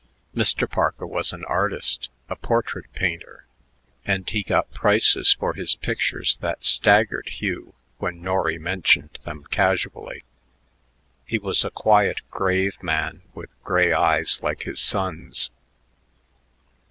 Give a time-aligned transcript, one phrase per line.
[0.35, 0.67] Mr.
[0.67, 3.45] Parker was an artist, a portrait painter,
[4.03, 10.23] and he got prices for his pictures that staggered Hugh when Norry mentioned them casually.
[11.23, 15.51] He was a quiet, grave man with gray eyes like his son's.